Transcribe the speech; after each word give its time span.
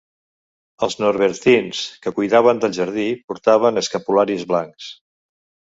Els 0.87 0.95
norbertins 1.01 1.83
que 2.07 2.15
cuidaven 2.17 2.65
del 2.65 2.75
jardí 2.81 3.07
portaven 3.29 3.85
escapularis 3.87 4.49
blancs. 4.55 4.95